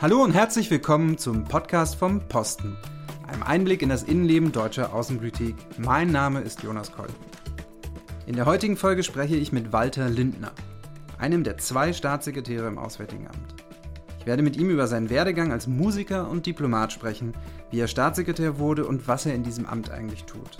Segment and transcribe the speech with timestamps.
[0.00, 2.76] Hallo und herzlich willkommen zum Podcast vom Posten,
[3.26, 5.56] einem Einblick in das Innenleben deutscher Außenpolitik.
[5.76, 7.08] Mein Name ist Jonas Koll.
[8.24, 10.52] In der heutigen Folge spreche ich mit Walter Lindner,
[11.18, 13.56] einem der zwei Staatssekretäre im Auswärtigen Amt.
[14.20, 17.34] Ich werde mit ihm über seinen Werdegang als Musiker und Diplomat sprechen,
[17.72, 20.58] wie er Staatssekretär wurde und was er in diesem Amt eigentlich tut.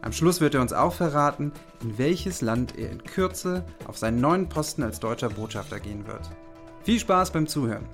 [0.00, 1.50] Am Schluss wird er uns auch verraten,
[1.82, 6.30] in welches Land er in Kürze auf seinen neuen Posten als deutscher Botschafter gehen wird.
[6.84, 7.88] Viel Spaß beim Zuhören!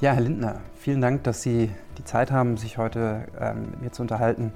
[0.00, 3.92] Ja, Herr Lindner, vielen Dank, dass Sie die Zeit haben, sich heute ähm, mit mir
[3.92, 4.52] zu unterhalten.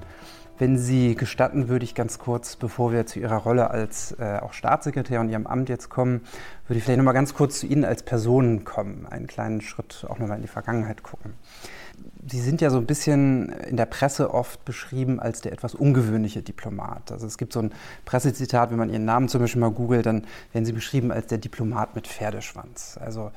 [0.57, 4.51] Wenn Sie gestatten, würde ich ganz kurz, bevor wir zu Ihrer Rolle als äh, auch
[4.51, 6.21] Staatssekretär und Ihrem Amt jetzt kommen,
[6.67, 10.05] würde ich vielleicht noch mal ganz kurz zu Ihnen als Person kommen, einen kleinen Schritt
[10.09, 11.33] auch nochmal in die Vergangenheit gucken.
[12.29, 16.41] Sie sind ja so ein bisschen in der Presse oft beschrieben als der etwas ungewöhnliche
[16.41, 17.13] Diplomat.
[17.13, 17.71] Also es gibt so ein
[18.03, 21.37] Pressezitat, wenn man Ihren Namen zum Beispiel mal googelt, dann werden Sie beschrieben als der
[21.37, 22.99] Diplomat mit Pferdeschwanz.
[23.01, 23.31] Also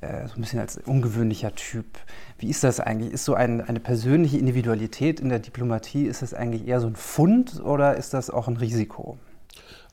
[0.00, 1.86] äh, so ein bisschen als ungewöhnlicher Typ.
[2.38, 3.12] Wie ist das eigentlich?
[3.12, 6.96] Ist so ein, eine persönliche Individualität in der Diplomatie, ist das eigentlich eher so ein
[6.96, 9.18] Fund oder ist das auch ein Risiko?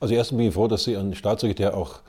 [0.00, 2.00] Also erstens bin ich froh, dass Sie einen Staatssekretär auch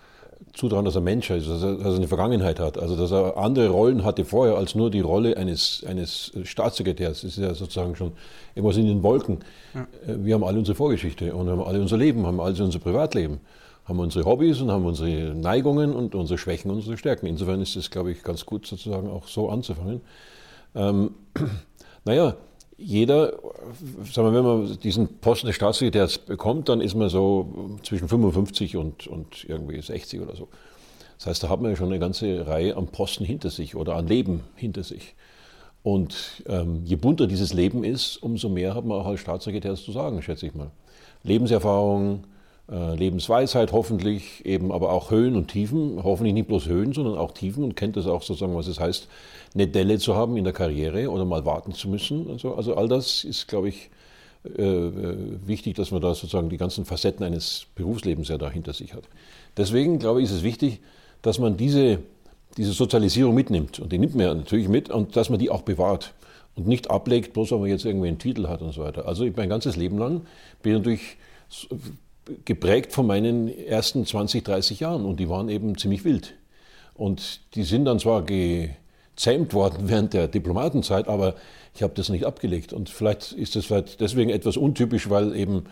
[0.53, 3.37] zutrauen, dass er Mensch ist, dass er, dass er eine Vergangenheit hat, also dass er
[3.37, 7.21] andere Rollen hatte vorher als nur die Rolle eines, eines Staatssekretärs.
[7.21, 8.13] Das ist ja sozusagen schon
[8.55, 9.39] irgendwas in den Wolken.
[9.73, 9.81] Ja.
[10.07, 13.39] Äh, wir haben alle unsere Vorgeschichte und haben alle unser Leben, haben alle unser Privatleben
[13.85, 17.25] haben unsere Hobbys und haben unsere Neigungen und unsere Schwächen und unsere Stärken.
[17.25, 20.01] Insofern ist es, glaube ich, ganz gut sozusagen auch so anzufangen.
[20.75, 21.15] Ähm,
[22.05, 22.35] naja,
[22.77, 23.33] jeder,
[24.11, 28.75] sagen wir, wenn man diesen Posten des Staatssekretärs bekommt, dann ist man so zwischen 55
[28.77, 30.47] und, und irgendwie 60 oder so.
[31.17, 33.95] Das heißt, da hat man ja schon eine ganze Reihe an Posten hinter sich oder
[33.95, 35.15] an Leben hinter sich.
[35.83, 39.91] Und ähm, je bunter dieses Leben ist, umso mehr hat man auch als Staatssekretär zu
[39.91, 40.71] sagen, schätze ich mal.
[41.23, 42.23] Lebenserfahrung,
[42.71, 47.65] Lebensweisheit hoffentlich, eben aber auch Höhen und Tiefen, hoffentlich nicht bloß Höhen, sondern auch Tiefen
[47.65, 49.09] und kennt das auch sozusagen, was es heißt,
[49.53, 52.29] eine Delle zu haben in der Karriere oder mal warten zu müssen.
[52.29, 53.89] Also, also all das ist, glaube ich,
[54.43, 58.73] äh, äh, wichtig, dass man da sozusagen die ganzen Facetten eines Berufslebens ja da hinter
[58.73, 59.03] sich hat.
[59.57, 60.79] Deswegen, glaube ich, ist es wichtig,
[61.21, 61.99] dass man diese,
[62.57, 63.79] diese Sozialisierung mitnimmt.
[63.79, 66.13] Und die nimmt man ja natürlich mit und dass man die auch bewahrt
[66.55, 69.07] und nicht ablegt, bloß weil man jetzt irgendwie einen Titel hat und so weiter.
[69.07, 70.21] Also ich mein ganzes Leben lang
[70.63, 71.17] bin ich natürlich
[72.45, 76.35] geprägt von meinen ersten 20, 30 Jahren und die waren eben ziemlich wild.
[76.93, 81.35] Und die sind dann zwar gezähmt worden während der Diplomatenzeit, aber
[81.73, 82.73] ich habe das nicht abgelegt.
[82.73, 85.63] Und vielleicht ist das vielleicht deswegen etwas untypisch, weil eben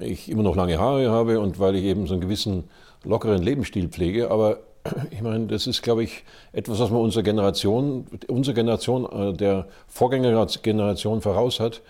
[0.00, 2.64] ich immer noch lange Haare habe und weil ich eben so einen gewissen
[3.04, 4.30] lockeren Lebensstil pflege.
[4.30, 4.58] Aber
[5.10, 9.68] ich meine, das ist, glaube ich, etwas, was man unserer Generation, unsere Generation äh, der
[9.86, 11.80] Vorgängergeneration voraus hat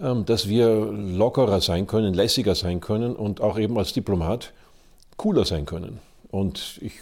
[0.00, 4.52] dass wir lockerer sein können, lässiger sein können und auch eben als Diplomat
[5.16, 5.98] cooler sein können.
[6.30, 6.92] Und ich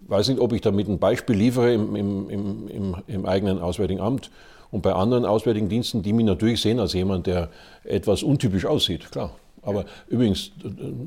[0.00, 4.30] weiß nicht, ob ich damit ein Beispiel liefere im, im, im, im, eigenen Auswärtigen Amt
[4.70, 7.48] und bei anderen Auswärtigen Diensten, die mich natürlich sehen als jemand, der
[7.84, 9.30] etwas untypisch aussieht, klar.
[9.62, 10.50] Aber übrigens,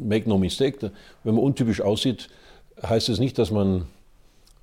[0.04, 0.92] make no mistake,
[1.24, 2.30] wenn man untypisch aussieht,
[2.82, 3.86] heißt es nicht, dass man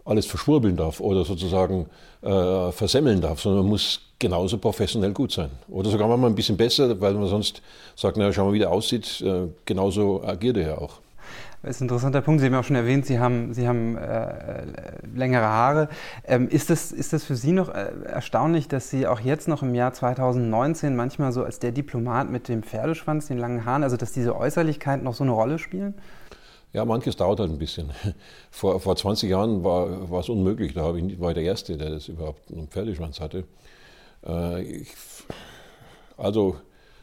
[0.05, 1.87] alles verschwurbeln darf oder sozusagen
[2.23, 5.51] äh, versemmeln darf, sondern man muss genauso professionell gut sein.
[5.69, 7.61] Oder sogar mal ein bisschen besser, weil man sonst
[7.95, 11.01] sagt, naja, schau mal, wie der aussieht, äh, genauso agiert er ja auch.
[11.63, 12.41] Das ist ein interessanter Punkt.
[12.41, 14.63] Sie haben ja auch schon erwähnt, Sie haben, Sie haben äh,
[15.15, 15.89] längere Haare.
[16.27, 19.63] Ähm, ist, das, ist das für Sie noch äh, erstaunlich, dass Sie auch jetzt noch
[19.63, 23.99] im Jahr 2019 manchmal so als der Diplomat mit dem Pferdeschwanz, den langen Haaren, also
[23.99, 25.95] dass diese Äußerlichkeiten noch so eine Rolle spielen?
[26.73, 27.91] Ja, manches dauert halt ein bisschen.
[28.51, 30.73] Vor, vor 20 Jahren war, war es unmöglich.
[30.75, 33.45] Da ich, war ich der Erste, der das überhaupt einen Pferdeschwanz hatte.
[34.27, 34.89] Äh, ich,
[36.17, 36.57] also,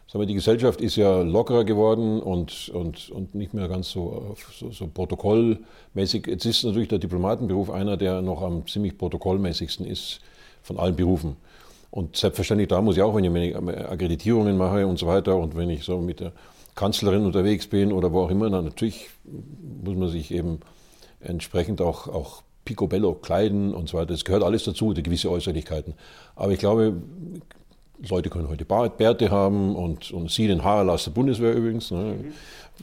[0.07, 4.35] sagen wir, die Gesellschaft ist ja lockerer geworden und, und, und nicht mehr ganz so,
[4.57, 6.27] so, so protokollmäßig.
[6.27, 10.19] Jetzt ist natürlich der Diplomatenberuf einer, der noch am ziemlich protokollmäßigsten ist
[10.63, 11.37] von allen Berufen.
[11.91, 15.69] Und selbstverständlich da muss ich auch, wenn ich Akkreditierungen mache und so weiter und wenn
[15.69, 16.31] ich so mit der
[16.73, 19.09] Kanzlerin unterwegs bin oder wo auch immer, dann natürlich
[19.83, 20.61] muss man sich eben
[21.19, 24.07] entsprechend auch, auch picobello kleiden und so weiter.
[24.07, 25.93] Das gehört alles dazu, die gewisse Äußerlichkeiten.
[26.35, 26.93] Aber ich glaube,
[28.09, 31.91] Leute können heute Bärte haben und, und Sie den Haarerlass der Bundeswehr übrigens.
[31.91, 32.15] Ne,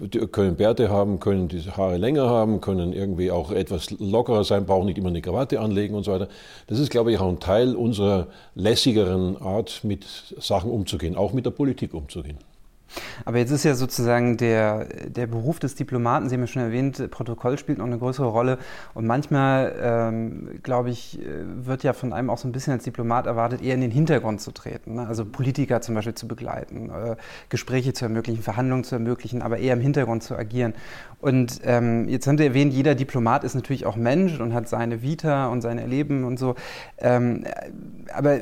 [0.01, 0.31] mhm.
[0.31, 4.87] können Bärte haben, können die Haare länger haben, können irgendwie auch etwas lockerer sein, brauchen
[4.87, 6.29] nicht immer eine Krawatte anlegen und so weiter.
[6.69, 10.05] Das ist, glaube ich, auch ein Teil unserer lässigeren Art, mit
[10.39, 12.39] Sachen umzugehen, auch mit der Politik umzugehen.
[13.25, 17.11] Aber jetzt ist ja sozusagen der, der Beruf des Diplomaten, Sie haben ja schon erwähnt,
[17.11, 18.59] Protokoll spielt noch eine größere Rolle.
[18.95, 21.19] Und manchmal, ähm, glaube ich,
[21.65, 24.41] wird ja von einem auch so ein bisschen als Diplomat erwartet, eher in den Hintergrund
[24.41, 24.95] zu treten.
[24.95, 25.07] Ne?
[25.07, 27.17] Also Politiker zum Beispiel zu begleiten, äh,
[27.49, 30.75] Gespräche zu ermöglichen, Verhandlungen zu ermöglichen, aber eher im Hintergrund zu agieren.
[31.21, 35.03] Und ähm, jetzt haben Sie erwähnt, jeder Diplomat ist natürlich auch Mensch und hat seine
[35.03, 36.55] Vita und sein Erleben und so.
[36.99, 37.45] Ähm,
[38.15, 38.41] aber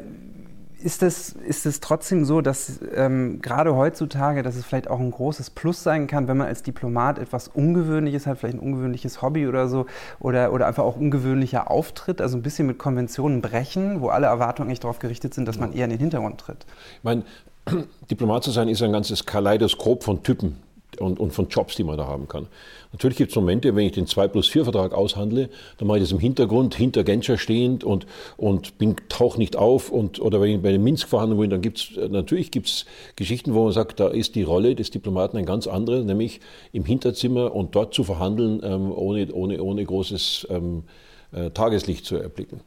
[0.83, 5.11] ist es, ist es trotzdem so, dass ähm, gerade heutzutage, dass es vielleicht auch ein
[5.11, 9.47] großes Plus sein kann, wenn man als Diplomat etwas Ungewöhnliches hat, vielleicht ein ungewöhnliches Hobby
[9.47, 9.87] oder so,
[10.21, 14.69] oder, oder einfach auch ungewöhnlicher Auftritt, also ein bisschen mit Konventionen brechen, wo alle Erwartungen
[14.69, 16.67] eigentlich darauf gerichtet sind, dass man eher in den Hintergrund tritt?
[16.99, 17.25] Ich meine,
[18.11, 20.66] Diplomat zu sein ist ein ganzes Kaleidoskop von Typen
[21.01, 22.47] und, und von Jobs, die man da haben kann.
[22.93, 26.05] Natürlich gibt es Momente, wenn ich den 2 plus 4 Vertrag aushandle, dann mache ich
[26.05, 28.07] das im Hintergrund, hinter Genscher stehend und,
[28.37, 29.91] und bin, tauch nicht auf.
[29.91, 33.55] Und, oder wenn ich bei den Minsk-Verhandlungen bin, dann gibt es, natürlich gibt es Geschichten,
[33.55, 36.41] wo man sagt, da ist die Rolle des Diplomaten ein ganz andere, nämlich
[36.73, 40.85] im Hinterzimmer und dort zu verhandeln, ähm, ohne, ohne, ohne großes ähm,
[41.33, 42.61] äh, Tageslicht zu erblicken.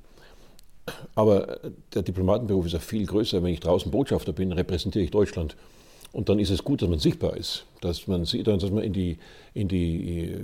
[1.16, 1.60] Aber
[1.94, 3.44] der Diplomatenberuf ist ja viel größer.
[3.44, 5.56] Wenn ich draußen Botschafter bin, repräsentiere ich Deutschland.
[6.12, 8.94] Und dann ist es gut, dass man sichtbar ist, dass man sieht, dass man in
[8.94, 9.18] die,
[9.54, 10.36] in die,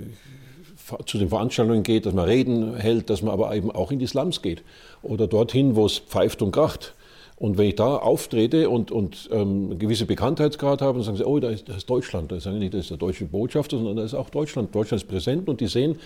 [1.06, 4.06] zu den Veranstaltungen geht, dass man Reden hält, dass man aber eben auch in die
[4.06, 4.62] Slums geht
[5.02, 6.94] oder dorthin, wo es pfeift und kracht.
[7.38, 11.38] Und wenn ich da auftrete und, und ähm, gewisse Bekanntheitsgrad habe, dann sagen sie, oh,
[11.38, 12.32] da ist, da ist Deutschland.
[12.32, 14.74] Da sagen nicht, das ist der deutsche Botschafter, sondern da ist auch Deutschland.
[14.74, 15.98] Deutschland ist präsent und die sehen,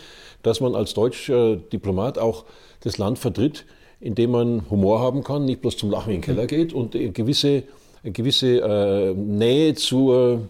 [0.43, 2.45] dass man als deutscher Diplomat auch
[2.81, 3.65] das Land vertritt,
[4.01, 7.63] indem man Humor haben kann, nicht bloß zum Lachen in den Keller geht und gewisse
[8.03, 10.49] eine gewisse äh, Nähe zur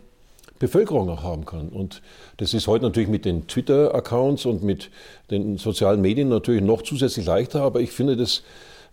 [0.58, 1.70] Bevölkerung auch haben kann.
[1.70, 2.02] Und
[2.36, 4.90] das ist heute natürlich mit den Twitter-Accounts und mit
[5.30, 8.42] den sozialen Medien natürlich noch zusätzlich leichter, aber ich finde das,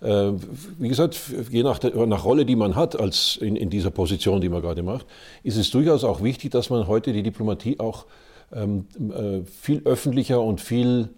[0.01, 0.31] äh,
[0.79, 1.19] wie gesagt,
[1.51, 4.61] je nach, der, nach Rolle, die man hat als in, in dieser Position, die man
[4.61, 5.05] gerade macht,
[5.43, 8.05] ist es durchaus auch wichtig, dass man heute die Diplomatie auch
[8.53, 11.09] ähm, äh, viel öffentlicher und viel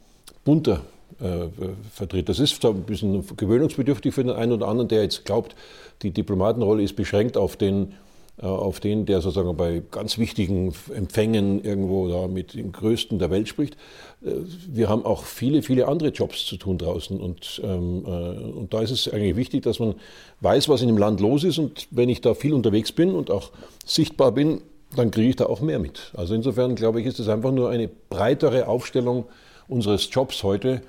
[0.44, 0.82] bunter
[1.20, 1.48] äh,
[1.92, 2.30] vertritt.
[2.30, 5.56] Das ist ein bisschen gewöhnungsbedürftig für den einen oder anderen, der jetzt glaubt,
[6.02, 7.94] die Diplomatenrolle ist beschränkt auf den,
[8.42, 13.30] äh, auf den, der sozusagen bei ganz wichtigen Empfängen irgendwo da mit dem Größten der
[13.32, 13.76] Welt spricht.
[14.24, 14.32] Äh,
[14.68, 17.20] wir haben auch viele, viele andere Jobs zu tun draußen.
[17.20, 19.96] Und, ähm, äh, und da ist es eigentlich wichtig, dass man
[20.42, 21.58] weiß, was in dem Land los ist.
[21.58, 23.52] Und wenn ich da viel unterwegs bin und auch
[23.86, 24.62] sichtbar bin,
[24.96, 26.12] dann kriege ich da auch mehr mit.
[26.16, 29.26] Also insofern glaube ich, ist es einfach nur eine breitere Aufstellung
[29.68, 30.82] unseres Jobs heute.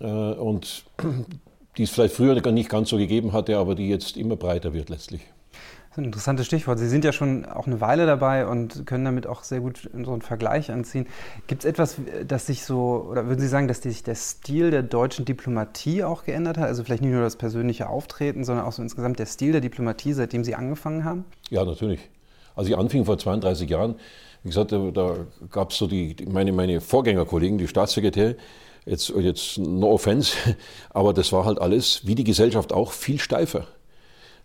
[0.00, 0.84] Und
[1.76, 4.88] die es vielleicht früher nicht ganz so gegeben hatte, aber die jetzt immer breiter wird
[4.88, 5.22] letztlich.
[5.92, 6.78] Das ist ein interessantes Stichwort.
[6.78, 10.12] Sie sind ja schon auch eine Weile dabei und können damit auch sehr gut so
[10.12, 11.06] einen Vergleich anziehen.
[11.48, 11.96] Gibt es etwas,
[12.26, 16.24] das sich so, oder würden Sie sagen, dass sich der Stil der deutschen Diplomatie auch
[16.24, 16.66] geändert hat?
[16.66, 20.14] Also vielleicht nicht nur das persönliche Auftreten, sondern auch so insgesamt der Stil der Diplomatie,
[20.14, 21.26] seitdem Sie angefangen haben?
[21.50, 22.00] Ja, natürlich.
[22.56, 23.96] Als ich anfing vor 32 Jahren,
[24.44, 25.16] wie gesagt, da, da
[25.50, 28.36] gab es so die, meine, meine Vorgängerkollegen, die Staatssekretäre,
[28.84, 30.36] Jetzt, jetzt no offense,
[30.90, 33.66] aber das war halt alles, wie die Gesellschaft auch, viel steifer.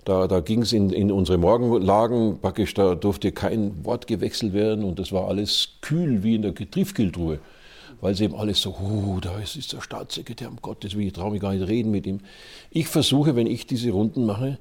[0.05, 4.85] Da, da ging es in, in unsere Morgenlagen, praktisch, da durfte kein Wort gewechselt werden
[4.85, 7.39] und das war alles kühl wie in der Triefkühltruhe.
[7.99, 11.13] Weil sie eben alles so, oh, da ist, ist der Staatssekretär, um Gottes Willen, ich
[11.13, 12.19] traue mich gar nicht reden mit ihm.
[12.69, 14.59] Ich versuche, wenn ich diese Runden mache,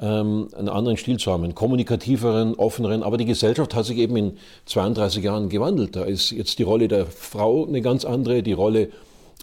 [0.00, 3.02] ähm, einen anderen Stil zu haben, einen kommunikativeren, offeneren.
[3.02, 5.96] Aber die Gesellschaft hat sich eben in 32 Jahren gewandelt.
[5.96, 8.88] Da ist jetzt die Rolle der Frau eine ganz andere, die Rolle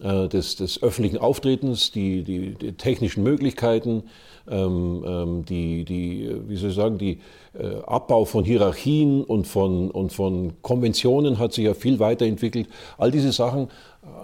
[0.03, 4.03] äh, des, des, öffentlichen Auftretens, die, die, die technischen Möglichkeiten,
[4.49, 7.19] ähm, ähm, die, die, wie soll ich sagen, die
[7.53, 12.67] äh, Abbau von Hierarchien und von, und von Konventionen hat sich ja viel weiterentwickelt.
[12.97, 13.67] All diese Sachen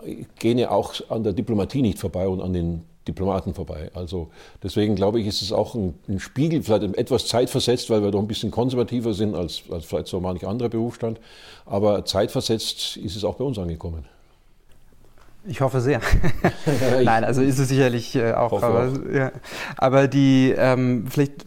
[0.06, 3.92] äh, gehen ja auch an der Diplomatie nicht vorbei und an den Diplomaten vorbei.
[3.94, 4.30] Also
[4.64, 8.20] deswegen glaube ich, ist es auch ein, ein, Spiegel, vielleicht etwas zeitversetzt, weil wir doch
[8.20, 11.20] ein bisschen konservativer sind als, als vielleicht so manch anderer Berufsstand.
[11.66, 14.06] Aber zeitversetzt ist es auch bei uns angekommen.
[15.48, 16.02] Ich hoffe sehr.
[17.04, 18.64] Nein, also ist es sicherlich äh, auch.
[18.64, 19.14] Aber, auch.
[19.14, 19.32] Ja.
[19.78, 21.46] aber, die, ähm, vielleicht,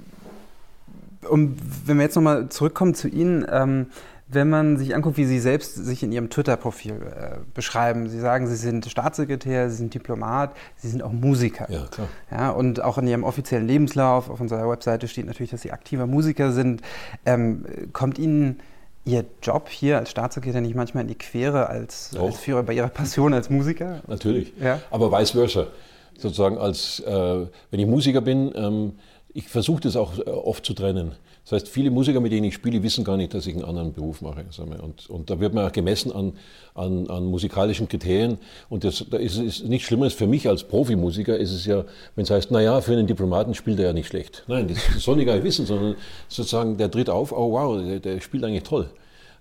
[1.29, 3.87] um, wenn wir jetzt nochmal zurückkommen zu Ihnen, ähm,
[4.31, 8.09] wenn man sich anguckt, wie Sie selbst sich in Ihrem Twitter-Profil äh, beschreiben.
[8.09, 11.71] Sie sagen, Sie sind Staatssekretär, Sie sind Diplomat, Sie sind auch Musiker.
[11.71, 12.09] Ja, klar.
[12.31, 16.07] Ja, und auch in Ihrem offiziellen Lebenslauf auf unserer Webseite steht natürlich, dass Sie aktiver
[16.07, 16.83] Musiker sind.
[17.25, 18.61] Ähm, kommt Ihnen
[19.07, 22.89] Ihr Job hier als Staatssekretär nicht manchmal in die Quere als, als Führer bei Ihrer
[22.89, 24.03] Passion als Musiker?
[24.07, 24.81] Natürlich, ja?
[24.91, 25.69] aber vice versa.
[26.19, 28.93] Sozusagen als, äh, wenn ich Musiker bin, ähm,
[29.33, 31.15] ich versuche das auch äh, oft zu trennen
[31.49, 33.95] Das heißt, viele Musiker, mit denen ich spiele, wissen gar nicht, dass ich einen anderen
[33.95, 34.45] Beruf mache.
[34.83, 36.35] Und, und da wird man auch gemessen an,
[36.75, 38.37] an, an musikalischen Kriterien.
[38.69, 41.87] Und das, da ist es nicht schlimmer für mich als Profimusiker, ist es ja,
[42.17, 44.45] wenn es heißt, naja, für einen Diplomaten spielt er ja nicht schlecht.
[44.47, 45.97] Nein, das soll ich gar nicht wissen, sondern
[46.29, 48.91] sozusagen, der tritt auf, oh wow, der, der spielt eigentlich toll.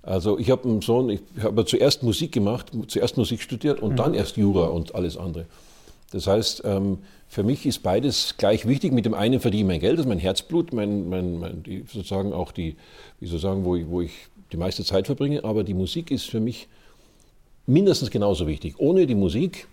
[0.01, 3.97] Also ich habe einen Sohn, ich habe zuerst Musik gemacht, zuerst Musik studiert und mhm.
[3.97, 5.43] dann erst Jura und alles andere.
[6.11, 8.93] Das heißt, ähm, für mich ist beides gleich wichtig.
[8.93, 11.83] Mit dem einen verdiene ich mein Geld, das ist mein Herzblut, mein, mein, mein die,
[11.91, 12.77] sozusagen auch die,
[13.19, 14.11] wie soll sagen, wo ich, wo ich
[14.51, 15.43] die meiste Zeit verbringe.
[15.43, 16.67] Aber die Musik ist für mich
[17.65, 18.75] mindestens genauso wichtig.
[18.79, 19.67] Ohne die Musik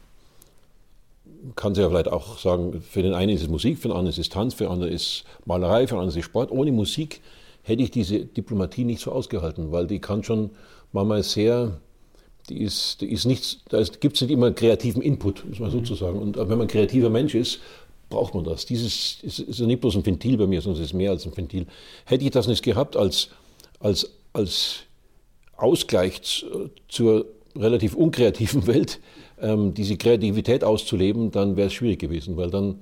[1.56, 4.10] kann sie ja vielleicht auch sagen, für den einen ist es Musik, für den anderen
[4.10, 6.50] ist es Tanz, für den anderen ist es Malerei, für den anderen ist es Sport.
[6.50, 7.20] Ohne Musik
[7.62, 10.50] hätte ich diese Diplomatie nicht so ausgehalten, weil die kann schon
[10.92, 11.80] manchmal sehr
[12.48, 15.72] die ist, die ist nichts, da gibt es nicht immer kreativen Input, muss man mhm.
[15.72, 16.18] sozusagen.
[16.18, 17.60] Und wenn man ein kreativer Mensch ist,
[18.10, 18.66] braucht man das.
[18.66, 21.36] Dieses ist, ist nicht bloß ein Ventil bei mir, sondern es ist mehr als ein
[21.36, 21.66] Ventil.
[22.04, 23.30] Hätte ich das nicht gehabt als,
[23.80, 24.80] als, als
[25.56, 26.44] Ausgleich
[26.88, 29.00] zur relativ unkreativen Welt,
[29.40, 32.76] ähm, diese Kreativität auszuleben, dann wäre es schwierig gewesen, weil dann,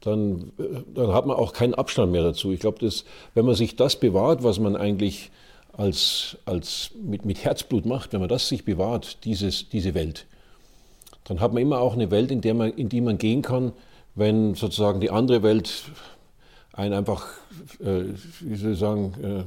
[0.00, 2.52] dann, äh, dann hat man auch keinen Abstand mehr dazu.
[2.52, 2.88] Ich glaube,
[3.34, 5.30] wenn man sich das bewahrt, was man eigentlich
[5.76, 10.26] als, als mit, mit Herzblut macht, wenn man das sich bewahrt, dieses, diese Welt,
[11.24, 13.72] dann hat man immer auch eine Welt, in, der man, in die man gehen kann,
[14.14, 15.84] wenn sozusagen die andere Welt
[16.72, 17.26] einen einfach,
[17.80, 18.04] äh,
[18.40, 19.44] wie soll ich sagen, äh,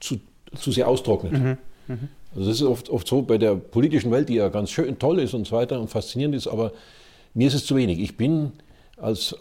[0.00, 0.20] zu,
[0.56, 1.32] zu sehr austrocknet.
[1.32, 1.58] Mhm.
[1.88, 2.08] Mhm.
[2.34, 5.20] Also das ist oft, oft so bei der politischen Welt, die ja ganz schön toll
[5.20, 6.72] ist und so weiter und faszinierend ist, aber
[7.34, 7.98] mir ist es zu wenig.
[7.98, 8.52] Ich bin
[8.96, 9.36] als,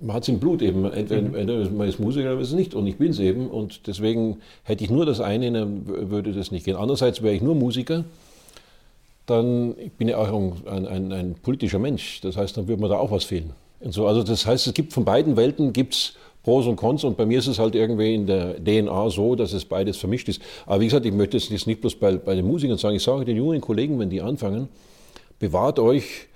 [0.00, 0.84] man hat es im Blut eben.
[0.84, 1.34] Entweder, mhm.
[1.34, 2.74] entweder man ist Musiker oder man ist es nicht.
[2.74, 3.48] Und ich bin es eben.
[3.48, 6.76] Und deswegen hätte ich nur das eine, dann würde das nicht gehen.
[6.76, 8.04] Andererseits wäre ich nur Musiker,
[9.26, 10.28] dann bin ich auch
[10.66, 12.20] ein, ein, ein, politischer Mensch.
[12.20, 13.52] Das heißt, dann würde mir da auch was fehlen.
[13.80, 17.16] Und so, also das heißt, es gibt von beiden Welten gibt's Pros und Cons und
[17.16, 20.40] bei mir ist es halt irgendwie in der DNA so, dass es beides vermischt ist.
[20.64, 23.02] Aber wie gesagt, ich möchte es jetzt nicht bloß bei, bei den Musikern sagen, ich
[23.02, 24.68] sage den jungen Kollegen, wenn die anfangen,
[25.40, 26.28] bewahrt euch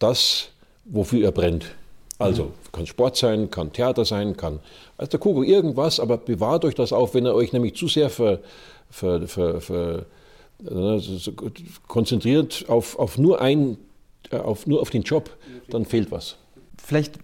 [0.00, 0.48] das,
[0.84, 1.66] wofür ihr brennt.
[2.22, 4.60] Also kann Sport sein, kann Theater sein, kann
[4.96, 8.10] also der Kuckuck irgendwas, aber bewahrt euch das auf, wenn ihr euch nämlich zu sehr
[8.10, 8.38] ver,
[8.90, 10.06] ver, ver, ver
[10.70, 11.32] also
[11.88, 13.78] konzentriert auf, auf, nur ein,
[14.30, 15.30] äh, auf nur auf den Job,
[15.68, 16.36] dann fehlt was.
[16.82, 17.18] Vielleicht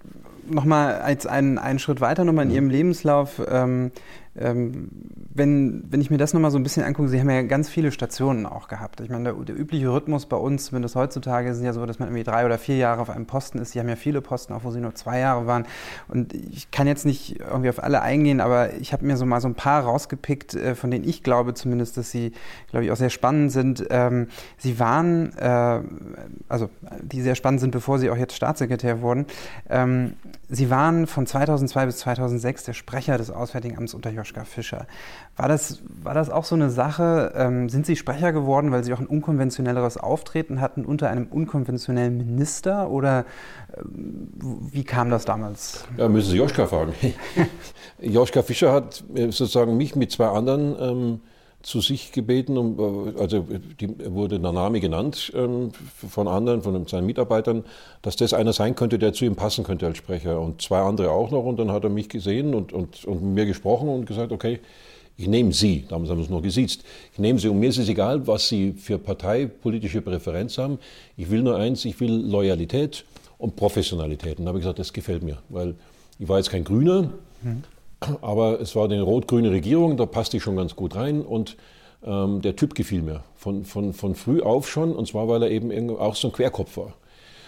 [0.51, 3.41] nochmal als einen, einen Schritt weiter nochmal in Ihrem Lebenslauf.
[3.49, 3.93] Ähm,
[4.41, 4.89] ähm,
[5.35, 7.93] wenn, wenn ich mir das nochmal so ein bisschen angucke, Sie haben ja ganz viele
[7.93, 9.01] Stationen auch gehabt.
[9.01, 12.09] Ich meine, der, der übliche Rhythmus bei uns, zumindest heutzutage, ist ja so, dass man
[12.09, 13.73] irgendwie drei oder vier Jahre auf einem Posten ist.
[13.73, 15.67] Sie haben ja viele Posten, auch wo Sie nur zwei Jahre waren.
[16.09, 19.41] Und ich kann jetzt nicht irgendwie auf alle eingehen, aber ich habe mir so mal
[19.41, 22.33] so ein paar rausgepickt, äh, von denen ich glaube zumindest, dass sie,
[22.71, 23.87] glaube ich, auch sehr spannend sind.
[23.91, 25.81] Ähm, sie waren, äh,
[26.49, 26.69] also
[27.03, 29.27] die sehr spannend sind, bevor Sie auch jetzt Staatssekretär wurden.
[29.69, 30.15] Ähm,
[30.49, 34.87] sie waren von 2002 bis 2006 der Sprecher des Auswärtigen Amts unter Joschka Joschka Fischer.
[35.37, 37.33] War das, war das auch so eine Sache?
[37.35, 42.17] Ähm, sind Sie Sprecher geworden, weil Sie auch ein unkonventionelleres Auftreten hatten unter einem unkonventionellen
[42.17, 42.91] Minister?
[42.91, 43.25] Oder
[43.77, 44.29] ähm,
[44.71, 45.85] wie kam das damals?
[45.97, 46.93] Ja, müssen Sie Joschka fragen.
[48.01, 51.21] Joschka Fischer hat äh, sozusagen mich mit zwei anderen ähm,
[51.69, 53.45] zu sich gebeten, um, äh, also
[53.79, 55.71] die, wurde der Name genannt ähm,
[56.09, 57.65] von anderen, von seinen Mitarbeitern,
[58.01, 60.41] dass das einer sein könnte, der zu ihm passen könnte als Sprecher.
[60.41, 61.45] Und zwei andere auch noch.
[61.45, 64.61] Und dann hat er mich gesehen und, und, und mit mir gesprochen und gesagt, okay,
[65.19, 67.79] ich nehme Sie, damals haben wir es noch gesiezt, ich nehme Sie und mir ist
[67.79, 70.79] es egal, was Sie für parteipolitische Präferenz haben.
[71.17, 73.05] Ich will nur eins, ich will Loyalität
[73.37, 74.39] und Professionalität.
[74.39, 75.75] Und da habe ich gesagt, das gefällt mir, weil
[76.19, 77.11] ich war jetzt kein Grüner,
[77.43, 77.65] mhm.
[78.21, 81.57] Aber es war eine rot-grüne Regierung, da passte ich schon ganz gut rein und
[82.05, 83.25] ähm, der Typ gefiel mir.
[83.37, 86.77] Von, von, von früh auf schon, und zwar, weil er eben auch so ein Querkopf
[86.77, 86.95] war.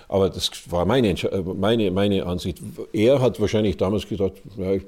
[0.08, 2.58] Aber das war meine, äh, meine, meine Ansicht.
[2.92, 4.82] Er hat wahrscheinlich damals gesagt, ja, ich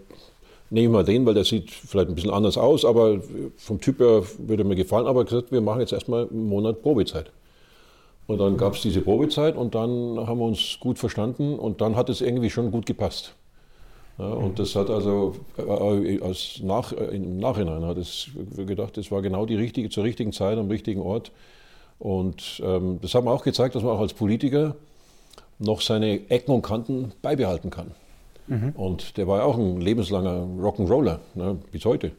[0.71, 3.21] nehme mal den, weil der sieht vielleicht ein bisschen anders aus, aber
[3.57, 5.07] vom Typ her würde mir gefallen.
[5.07, 7.31] Aber er gesagt, wir machen jetzt erstmal einen Monat Probezeit.
[8.27, 11.95] Und dann gab es diese Probezeit und dann haben wir uns gut verstanden und dann
[11.97, 13.35] hat es irgendwie schon gut gepasst.
[14.19, 19.11] Ja, und das hat also äh, als nach, äh, im Nachhinein hat es gedacht, das
[19.11, 21.33] war genau die richtige, zur richtigen Zeit am richtigen Ort.
[21.99, 24.77] Und ähm, das hat mir auch gezeigt, dass man auch als Politiker
[25.59, 27.93] noch seine Ecken und Kanten beibehalten kann.
[28.49, 28.71] Mhm.
[28.71, 32.13] Und der war ja auch ein lebenslanger Rock'n'Roller, ne, bis heute.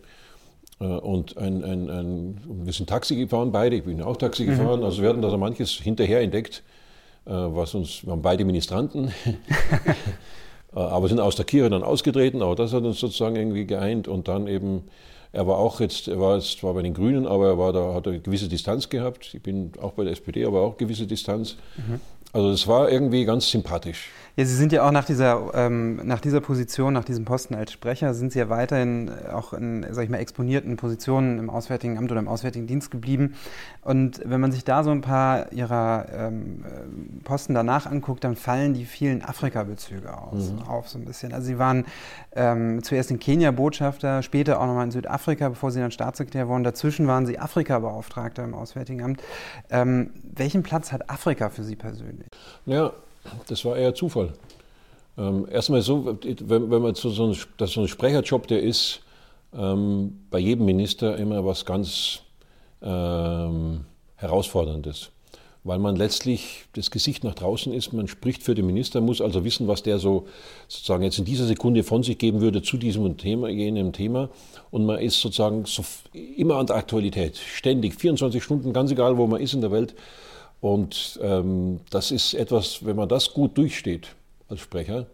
[0.79, 4.49] Äh, und ein, ein, ein, wir sind Taxi gefahren, beide, ich bin auch Taxi mhm.
[4.51, 6.63] gefahren, also wir hatten da so manches hinterher entdeckt,
[7.25, 9.13] was uns, wir haben beide Ministranten.
[10.75, 14.07] Äh, aber sind aus der Kirche dann ausgetreten, auch das hat uns sozusagen irgendwie geeint
[14.07, 14.83] und dann eben
[15.35, 17.95] Er war auch jetzt, er war jetzt zwar bei den Grünen, aber er war da,
[17.95, 19.33] hat eine gewisse Distanz gehabt.
[19.33, 21.57] Ich bin auch bei der SPD, aber auch gewisse Distanz.
[21.75, 21.99] Mhm.
[22.33, 24.09] Also es war irgendwie ganz sympathisch.
[24.35, 27.71] Ja, Sie sind ja auch nach dieser, ähm, nach dieser Position, nach diesem Posten als
[27.71, 32.09] Sprecher, sind Sie ja weiterhin auch in, sag ich mal, exponierten Positionen im Auswärtigen Amt
[32.09, 33.35] oder im Auswärtigen Dienst geblieben.
[33.81, 36.65] Und wenn man sich da so ein paar Ihrer ähm,
[37.23, 40.63] Posten danach anguckt, dann fallen die vielen Afrika-Bezüge mhm.
[40.67, 41.31] auf so ein bisschen.
[41.31, 41.85] Also Sie waren
[42.35, 46.63] ähm, zuerst in Kenia Botschafter, später auch nochmal in Südafrika, bevor Sie dann Staatssekretär wurden.
[46.63, 49.21] Dazwischen waren Sie Afrika-Beauftragter im Auswärtigen Amt.
[49.69, 52.22] Ähm, welchen Platz hat Afrika für Sie persönlich?
[52.65, 52.93] Ja,
[53.47, 54.33] das war eher Zufall.
[55.17, 59.01] Ähm, erstmal so, wenn, wenn man so, so, ein, das so ein Sprecherjob, der ist
[59.55, 62.21] ähm, bei jedem Minister immer was ganz
[62.81, 65.09] ähm, Herausforderndes.
[65.65, 69.45] Weil man letztlich das Gesicht nach draußen ist, man spricht für den Minister, muss also
[69.45, 70.27] wissen, was der so
[70.67, 74.29] sozusagen jetzt in dieser Sekunde von sich geben würde zu diesem Thema, jenem Thema.
[74.71, 79.25] Und man ist sozusagen so immer an der Aktualität, ständig, 24 Stunden, ganz egal, wo
[79.25, 79.95] man ist in der Welt,
[80.63, 84.15] und ähm, das ist etwas, wenn man das gut durchsteht
[84.47, 85.07] als Sprecher,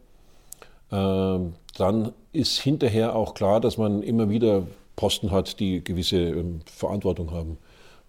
[0.92, 1.40] äh,
[1.76, 7.32] dann ist hinterher auch klar, dass man immer wieder Posten hat, die gewisse ähm, Verantwortung
[7.32, 7.58] haben.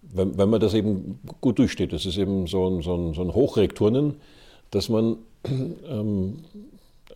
[0.03, 3.23] Wenn, wenn, man das eben gut durchsteht, das ist eben so ein, so ein, so
[3.23, 4.17] ein Hochrekturnen,
[4.69, 5.17] dass man
[5.89, 6.43] ähm,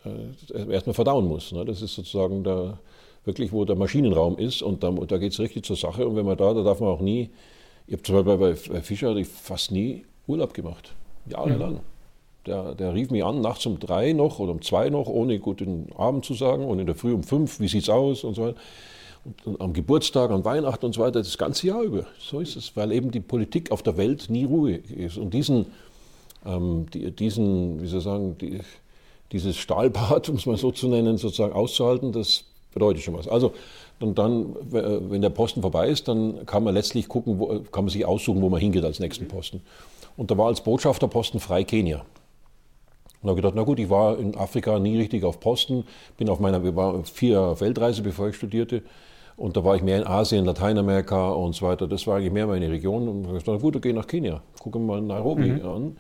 [0.04, 1.52] äh, erstmal verdauen muss.
[1.52, 1.66] Ne?
[1.66, 2.80] Das ist sozusagen der,
[3.26, 6.08] wirklich, wo der Maschinenraum ist und da, da geht es richtig zur Sache.
[6.08, 7.30] Und wenn man da, da darf man auch nie,
[7.86, 10.94] ich habe zum Beispiel bei Fischer fast nie Urlaub gemacht,
[11.28, 11.74] jahrelang.
[11.74, 11.80] Mhm.
[12.46, 15.88] Der, der, rief mich an, nachts um drei noch oder um zwei noch, ohne guten
[15.98, 18.58] Abend zu sagen und in der Früh um fünf, wie sieht's aus und so weiter.
[19.24, 22.06] Und, und am Geburtstag, an Weihnachten und so weiter, das ganze Jahr über.
[22.20, 25.18] So ist es, weil eben die Politik auf der Welt nie Ruhe ist.
[25.18, 25.66] Und diesen,
[26.46, 28.60] ähm, die, diesen wie soll ich sagen, die,
[29.32, 33.28] dieses Stahlbad, um es mal so zu nennen, sozusagen auszuhalten, das bedeutet schon was.
[33.28, 33.54] Also,
[34.00, 37.90] und dann, wenn der Posten vorbei ist, dann kann man letztlich gucken, wo, kann man
[37.90, 39.62] sich aussuchen, wo man hingeht als nächsten Posten.
[40.18, 42.04] Und da war als Botschafterposten frei Kenia.
[43.22, 45.86] Und habe gedacht, na gut, ich war in Afrika nie richtig auf Posten,
[46.18, 48.84] bin auf meiner, wir waren vier Weltreise, bevor ich studierte.
[49.38, 51.88] Und da war ich mehr in Asien, Lateinamerika und so weiter.
[51.88, 53.08] Das war eigentlich mehr meine Region.
[53.08, 55.66] Und ich gesagt, gut, ich gehe nach Kenia, gucke mal Nairobi mhm.
[55.66, 55.98] an.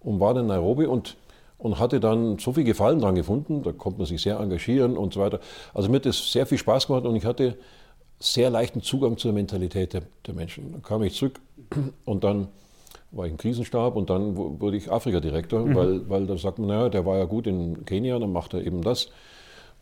[0.00, 1.16] Und war dann in Nairobi und,
[1.62, 5.14] und hatte dann so viel Gefallen dran gefunden, da konnte man sich sehr engagieren und
[5.14, 5.38] so weiter.
[5.72, 7.56] Also mir hat das sehr viel Spaß gemacht und ich hatte
[8.18, 10.72] sehr leichten Zugang zur Mentalität der, der Menschen.
[10.72, 11.40] Dann kam ich zurück
[12.04, 12.48] und dann
[13.12, 15.74] war ich im Krisenstab und dann wurde ich Afrika-Direktor, mhm.
[15.76, 18.66] weil, weil da sagt man, naja, der war ja gut in Kenia, dann macht er
[18.66, 19.10] eben das.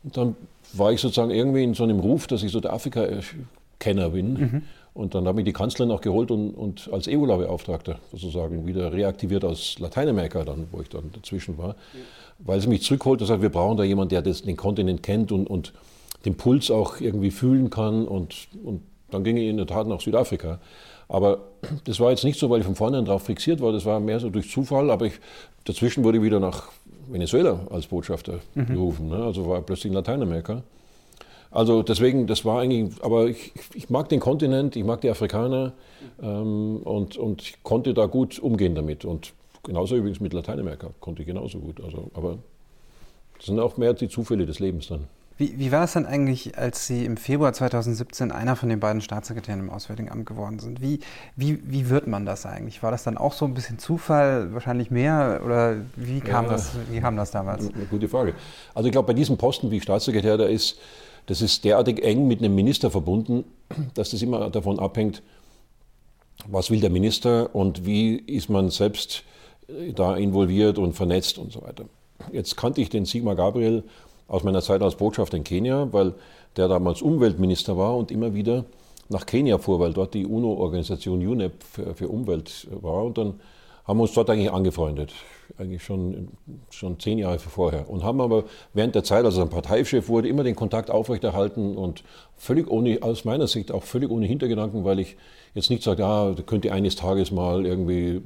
[0.02, 0.36] Und dann
[0.74, 4.32] war ich sozusagen irgendwie in so einem Ruf, dass ich so der Afrika-Kenner bin.
[4.34, 4.62] Mhm.
[5.00, 9.46] Und dann habe ich die Kanzlerin auch geholt und, und als EULA-Beauftragter sozusagen wieder reaktiviert
[9.46, 11.74] aus Lateinamerika, dann, wo ich dann dazwischen war,
[12.38, 15.32] weil sie mich zurückholt und sagt, wir brauchen da jemanden, der das, den Kontinent kennt
[15.32, 15.72] und, und
[16.26, 18.06] den Puls auch irgendwie fühlen kann.
[18.06, 20.60] Und, und dann ging ich in der Tat nach Südafrika.
[21.08, 21.38] Aber
[21.84, 24.20] das war jetzt nicht so, weil ich von vornherein darauf fixiert war, das war mehr
[24.20, 25.14] so durch Zufall, aber ich,
[25.64, 26.68] dazwischen wurde ich wieder nach
[27.08, 28.66] Venezuela als Botschafter mhm.
[28.66, 29.16] berufen, ne?
[29.16, 30.62] also war plötzlich in Lateinamerika.
[31.50, 35.72] Also deswegen, das war eigentlich, aber ich, ich mag den Kontinent, ich mag die Afrikaner
[36.22, 39.04] ähm, und, und ich konnte da gut umgehen damit.
[39.04, 39.32] Und
[39.64, 41.82] genauso übrigens mit Lateinamerika konnte ich genauso gut.
[41.82, 42.38] Also, aber
[43.36, 45.08] das sind auch mehr die Zufälle des Lebens dann.
[45.38, 49.00] Wie, wie war es dann eigentlich, als Sie im Februar 2017 einer von den beiden
[49.00, 50.82] Staatssekretären im Auswärtigen Amt geworden sind?
[50.82, 51.00] Wie,
[51.34, 52.82] wie, wie wird man das eigentlich?
[52.82, 55.40] War das dann auch so ein bisschen Zufall, wahrscheinlich mehr?
[55.42, 57.72] Oder wie kam, ja, das, wie kam das damals?
[57.72, 58.34] Eine gute Frage.
[58.74, 60.76] Also ich glaube, bei diesem Posten wie Staatssekretär, da ist,
[61.26, 63.44] das ist derartig eng mit einem Minister verbunden,
[63.94, 65.22] dass das immer davon abhängt,
[66.48, 69.24] was will der Minister und wie ist man selbst
[69.94, 71.84] da involviert und vernetzt und so weiter.
[72.32, 73.84] Jetzt kannte ich den Sigmar Gabriel
[74.28, 76.14] aus meiner Zeit als Botschafter in Kenia, weil
[76.56, 78.64] der damals Umweltminister war und immer wieder
[79.08, 83.04] nach Kenia fuhr, weil dort die UNO-Organisation UNEP für, für, Umwelt war.
[83.04, 83.40] Und dann
[83.90, 85.12] haben uns dort eigentlich angefreundet,
[85.58, 86.28] eigentlich schon,
[86.70, 87.90] schon zehn Jahre vorher.
[87.90, 91.76] Und haben aber während der Zeit, als er ein Parteichef wurde, immer den Kontakt aufrechterhalten
[91.76, 92.04] und
[92.36, 95.16] völlig ohne, aus meiner Sicht auch völlig ohne Hintergedanken, weil ich
[95.54, 98.22] jetzt nicht sage, ah, könnte eines Tages mal irgendwie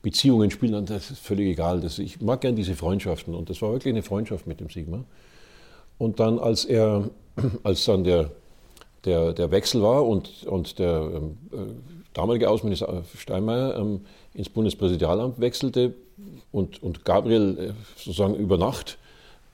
[0.00, 1.82] Beziehungen spielen, das ist völlig egal.
[1.82, 5.04] Das, ich mag gern diese Freundschaften und das war wirklich eine Freundschaft mit dem Sigmar.
[5.98, 7.10] Und dann, als er,
[7.62, 8.30] als dann der,
[9.04, 11.56] der, der Wechsel war und, und der ähm, äh,
[12.14, 14.02] damalige Außenminister Steinmeier ähm,
[14.34, 15.94] ins Bundespräsidialamt wechselte
[16.52, 18.98] und, und Gabriel äh, sozusagen über Nacht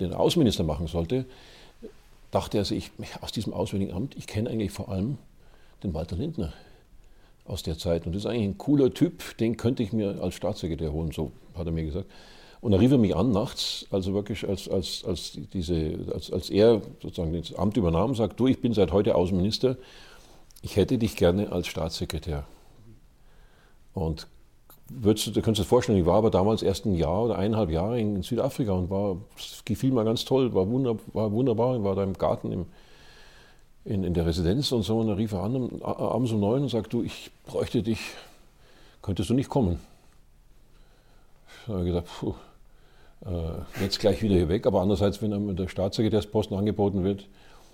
[0.01, 1.25] den Außenminister machen sollte,
[2.31, 5.19] dachte er sich, aus diesem Auswärtigen Amt, ich kenne eigentlich vor allem
[5.83, 6.53] den Walter Lindner
[7.47, 8.07] aus der Zeit.
[8.07, 11.33] Und das ist eigentlich ein cooler Typ, den könnte ich mir als Staatssekretär holen, so
[11.57, 12.07] hat er mir gesagt.
[12.61, 16.51] Und dann rief er mich an nachts, also wirklich als, als, als, diese, als, als
[16.51, 19.77] er sozusagen das Amt übernahm, sagt, du, ich bin seit heute Außenminister,
[20.63, 22.45] ich hätte dich gerne als Staatssekretär.
[23.95, 24.27] Und
[24.89, 27.71] würdest du, kannst dir das vorstellen, ich war aber damals erst ein Jahr oder eineinhalb
[27.71, 29.19] Jahre in, Südafrika und war,
[29.65, 32.67] gefiel mir ganz toll, war, wunder, war wunderbar, ich war da im Garten im,
[33.85, 36.69] in, in der Residenz und so und dann rief er an abends um neun und
[36.71, 38.01] sagt, du, ich bräuchte dich,
[39.01, 39.79] könntest du nicht kommen?
[41.67, 42.35] Da habe ich gesagt, puh,
[43.81, 47.27] jetzt gleich wieder hier weg, aber andererseits, wenn einem der Staatssekretärsposten angeboten wird,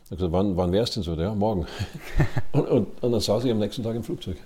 [0.09, 1.14] dann gesagt, wann, wann wäre es denn so?
[1.14, 1.66] Ja, morgen.
[2.52, 4.37] und, und, und, dann saß ich am nächsten Tag im Flugzeug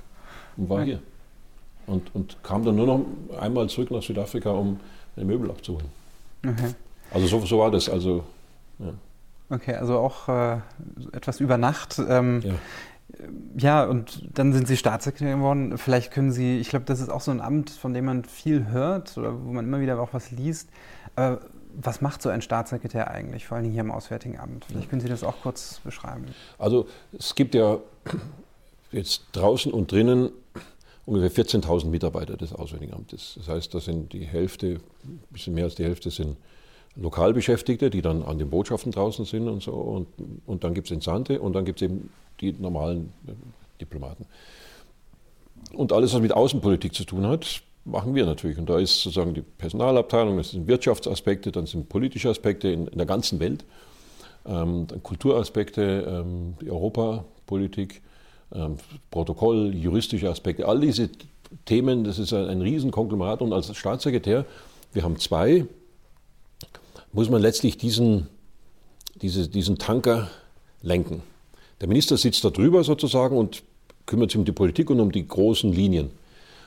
[0.56, 1.00] und war hier.
[1.87, 3.00] Und, und kam dann nur noch
[3.40, 4.78] einmal zurück nach Südafrika, um
[5.16, 5.87] meine Möbel abzuholen.
[6.46, 6.74] Okay.
[7.12, 7.88] Also so, so war das.
[7.88, 8.24] Also,
[8.78, 8.92] ja.
[9.50, 10.58] Okay, also auch äh,
[11.12, 11.98] etwas über Nacht.
[11.98, 12.54] Ähm, ja.
[13.56, 15.78] Ja, und dann sind Sie Staatssekretär geworden.
[15.78, 18.68] Vielleicht können Sie, ich glaube, das ist auch so ein Amt, von dem man viel
[18.68, 20.68] hört oder wo man immer wieder auch was liest.
[21.16, 21.36] Äh,
[21.74, 24.66] was macht so ein Staatssekretär eigentlich, vor allem hier im Auswärtigen Amt?
[24.66, 26.26] Vielleicht können Sie das auch kurz beschreiben.
[26.58, 27.78] Also es gibt ja
[28.90, 30.30] jetzt draußen und drinnen
[31.06, 33.34] ungefähr 14.000 Mitarbeiter des Auswärtigen Amtes.
[33.38, 36.36] Das heißt, da sind die Hälfte, ein bisschen mehr als die Hälfte sind
[37.00, 39.72] Lokalbeschäftigte, die dann an den Botschaften draußen sind und so.
[39.72, 40.08] Und,
[40.46, 43.32] und dann gibt es Entsandte und dann gibt es eben die normalen äh,
[43.80, 44.26] Diplomaten.
[45.72, 48.58] Und alles, was mit Außenpolitik zu tun hat, machen wir natürlich.
[48.58, 52.98] Und da ist sozusagen die Personalabteilung, das sind Wirtschaftsaspekte, dann sind politische Aspekte in, in
[52.98, 53.64] der ganzen Welt,
[54.46, 58.02] ähm, Kulturaspekte, ähm, die Europapolitik,
[58.52, 58.76] ähm,
[59.11, 61.11] Protokoll, juristische Aspekte, all diese
[61.64, 63.42] Themen, das ist ein, ein Riesenkonglomerat.
[63.42, 64.44] Und als Staatssekretär,
[64.92, 65.66] wir haben zwei,
[67.12, 68.28] muss man letztlich diesen,
[69.22, 70.30] diese, diesen Tanker
[70.82, 71.22] lenken.
[71.80, 73.62] Der Minister sitzt da drüber sozusagen und
[74.06, 76.10] kümmert sich um die Politik und um die großen Linien.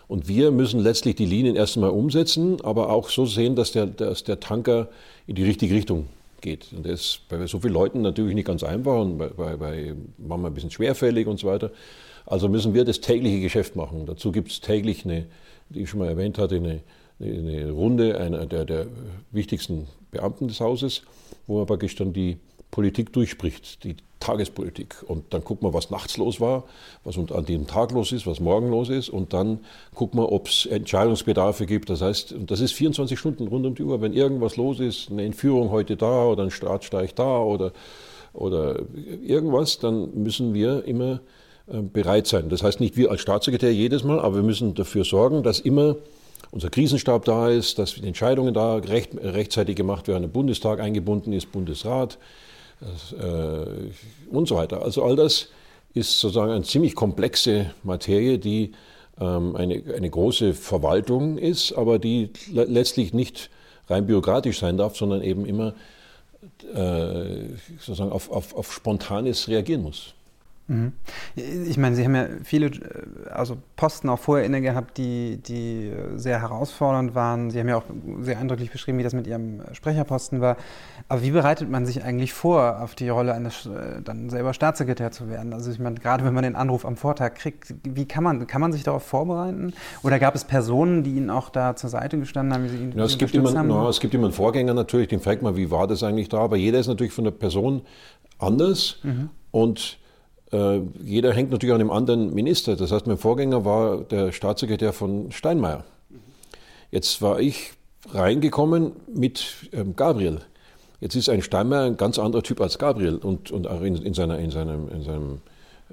[0.08, 3.86] Und wir müssen letztlich die Linien erst einmal umsetzen, aber auch so sehen, dass der,
[3.86, 4.89] dass der Tanker
[5.25, 6.08] in die richtige Richtung
[6.41, 6.67] geht.
[6.73, 9.93] Und das ist bei so vielen Leuten natürlich nicht ganz einfach und bei, bei, bei
[10.17, 11.71] manchmal ein bisschen schwerfällig und so weiter.
[12.25, 14.06] Also müssen wir das tägliche Geschäft machen.
[14.06, 15.27] Dazu gibt es täglich eine,
[15.69, 16.82] die ich schon mal erwähnt hatte, eine,
[17.19, 18.88] eine Runde einer der, der
[19.32, 21.04] wichtigsten Beamten des Hauses,
[21.47, 22.38] wo man praktisch dann die
[22.69, 25.04] Politik durchspricht, die Tagespolitik.
[25.06, 26.63] Und dann guckt man, was nachts los war,
[27.04, 29.10] was an dem Tag los ist, was morgen los ist.
[29.10, 29.60] Und dann
[29.93, 31.89] guckt man, ob es Entscheidungsbedarfe gibt.
[31.89, 34.00] Das heißt, und das ist 24 Stunden rund um die Uhr.
[34.02, 37.74] Wenn irgendwas los ist, eine Entführung heute da oder ein Staatssteig da oder,
[38.34, 38.80] oder
[39.26, 41.19] irgendwas, dann müssen wir immer
[41.67, 42.47] äh, bereit sein.
[42.50, 45.97] Das heißt nicht wir als Staatssekretär jedes Mal, aber wir müssen dafür sorgen, dass immer
[46.49, 51.34] unser Krisenstab da ist, dass die Entscheidungen da recht, rechtzeitig gemacht werden, der Bundestag eingebunden
[51.34, 52.17] ist, Bundesrat
[52.82, 54.82] äh, und so weiter.
[54.82, 55.49] Also all das
[55.93, 58.71] ist sozusagen eine ziemlich komplexe Materie, die
[59.19, 63.49] ähm, eine, eine große Verwaltung ist, aber die letztlich nicht
[63.88, 65.73] rein bürokratisch sein darf, sondern eben immer
[66.73, 67.49] äh,
[67.80, 70.13] sozusagen auf, auf, auf spontanes reagieren muss.
[70.72, 70.94] Mhm.
[71.36, 75.92] Ich meine, Sie haben ja viele äh, also Posten auch vorher inne gehabt, die, die
[76.16, 77.52] sehr herausfordernd waren.
[77.52, 77.84] Sie haben ja auch
[78.22, 80.56] sehr eindrücklich beschrieben, wie das mit Ihrem Sprecherposten war.
[81.10, 85.12] Aber wie bereitet man sich eigentlich vor, auf die Rolle eines äh, dann selber Staatssekretär
[85.12, 85.54] zu werden?
[85.54, 88.62] Also ich meine, gerade wenn man den Anruf am Vortag kriegt, wie kann man, kann
[88.62, 89.74] man sich darauf vorbereiten?
[90.04, 92.94] Oder gab es Personen, die Ihnen auch da zur Seite gestanden haben, wie Sie ihn
[92.96, 93.70] ja, es gibt immer, haben?
[93.70, 96.38] Ja, es gibt immer einen Vorgänger natürlich, den fragt man, wie war das eigentlich da?
[96.38, 97.82] Aber jeder ist natürlich von der Person
[98.40, 99.30] anders mhm.
[99.52, 100.00] und
[100.52, 102.76] jeder hängt natürlich an einem anderen Minister.
[102.76, 105.86] Das heißt, mein Vorgänger war der Staatssekretär von Steinmeier.
[106.92, 107.72] Jetzt war ich
[108.10, 110.42] reingekommen mit ähm, Gabriel.
[111.00, 114.14] Jetzt ist ein Steinmeier ein ganz anderer Typ als Gabriel und, und auch in, in,
[114.14, 115.42] seiner, in, seinem, in seinem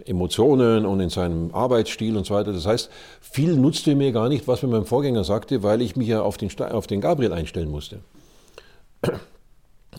[0.05, 2.53] Emotionen und in seinem Arbeitsstil und so weiter.
[2.53, 2.90] Das heißt,
[3.21, 6.37] viel nutzte mir gar nicht, was mir mein Vorgänger sagte, weil ich mich ja auf
[6.37, 8.01] den, auf den Gabriel einstellen musste.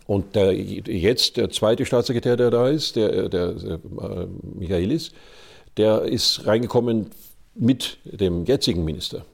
[0.07, 5.12] Und der, jetzt der zweite Staatssekretär, der da ist, der, der, der äh, Michaelis,
[5.77, 7.07] der ist reingekommen
[7.55, 9.25] mit dem jetzigen Minister.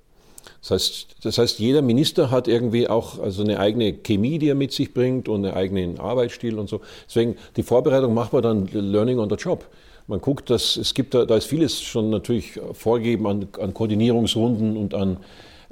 [0.62, 4.56] Das heißt, das heißt, jeder Minister hat irgendwie auch also eine eigene Chemie, die er
[4.56, 6.82] mit sich bringt und einen eigenen Arbeitsstil und so.
[7.08, 9.66] Deswegen, die Vorbereitung macht man dann Learning on the Job.
[10.08, 14.78] Man guckt, dass es gibt da, da ist vieles schon natürlich vorgegeben an, an Koordinierungsrunden
[14.78, 15.18] und an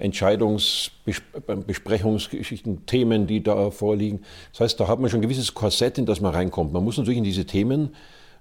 [0.03, 4.21] Entscheidungsbesprechungsgeschichten, Themen, die da vorliegen.
[4.51, 6.73] Das heißt, da hat man schon ein gewisses Korsett, in das man reinkommt.
[6.73, 7.95] Man muss natürlich in diese Themen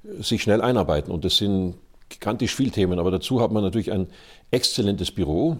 [0.04, 1.74] äh, sich schnell einarbeiten und das sind
[2.08, 4.08] gigantisch viele Themen, aber dazu hat man natürlich ein
[4.50, 5.58] exzellentes Büro,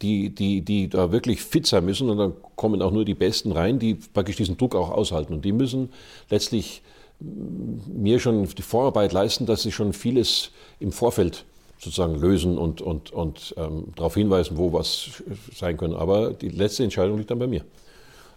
[0.00, 3.52] die, die, die da wirklich fit sein müssen und dann kommen auch nur die Besten
[3.52, 5.90] rein, die praktisch diesen Druck auch aushalten und die müssen
[6.30, 6.80] letztlich
[7.20, 11.44] mir schon die Vorarbeit leisten, dass sie schon vieles im Vorfeld
[11.84, 15.22] sozusagen lösen und, und, und ähm, darauf hinweisen, wo was
[15.54, 15.94] sein können.
[15.94, 17.64] Aber die letzte Entscheidung liegt dann bei mir.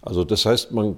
[0.01, 0.97] Also das heißt, man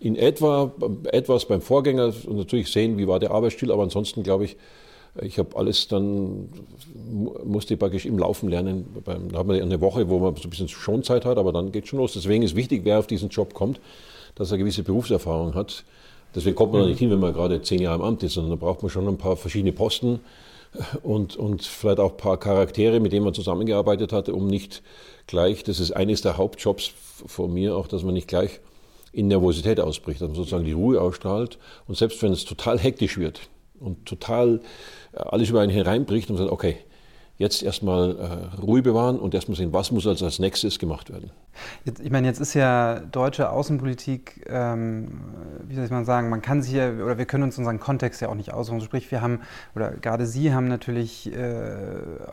[0.00, 0.72] in etwa
[1.12, 4.56] etwas beim Vorgänger und natürlich sehen, wie war der Arbeitsstil, aber ansonsten glaube ich,
[5.20, 6.48] ich habe alles dann,
[7.44, 8.86] musste praktisch im Laufen lernen.
[9.04, 11.86] Da hat man eine Woche, wo man so ein bisschen Schonzeit hat, aber dann geht
[11.86, 12.14] schon los.
[12.14, 13.78] Deswegen ist wichtig, wer auf diesen Job kommt,
[14.36, 15.84] dass er gewisse Berufserfahrung hat.
[16.34, 18.58] Deswegen kommt man da nicht hin, wenn man gerade zehn Jahre im Amt ist, sondern
[18.58, 20.20] da braucht man schon ein paar verschiedene Posten
[21.02, 24.82] und, und vielleicht auch ein paar Charaktere, mit denen man zusammengearbeitet hat, um nicht
[25.26, 26.92] gleich, das ist eines der Hauptjobs
[27.26, 28.60] von mir, auch dass man nicht gleich
[29.12, 33.18] in Nervosität ausbricht, dass man sozusagen die Ruhe ausstrahlt und selbst wenn es total hektisch
[33.18, 33.40] wird
[33.78, 34.60] und total
[35.12, 36.76] äh, alles über einen hereinbricht und sagt, okay,
[37.36, 41.30] jetzt erstmal äh, Ruhe bewahren und erstmal sehen, was muss also als nächstes gemacht werden.
[41.84, 45.20] Jetzt, ich meine, jetzt ist ja deutsche Außenpolitik, ähm,
[45.66, 48.20] wie soll ich mal sagen, man kann sich ja, oder wir können uns unseren Kontext
[48.20, 48.80] ja auch nicht aussuchen.
[48.80, 49.40] Sprich, wir haben,
[49.74, 51.62] oder gerade Sie haben natürlich äh,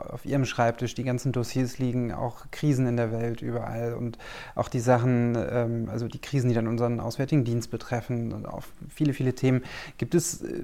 [0.09, 4.17] auf Ihrem Schreibtisch die ganzen Dossiers liegen, auch Krisen in der Welt überall und
[4.55, 8.63] auch die Sachen, ähm, also die Krisen, die dann unseren Auswärtigen Dienst betreffen und auch
[8.87, 9.63] viele, viele Themen.
[9.97, 10.63] Gibt es äh,